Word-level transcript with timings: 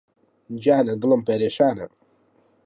گیانە 0.61 0.93
دڵم 1.01 1.21
پەرێشانە 1.27 1.87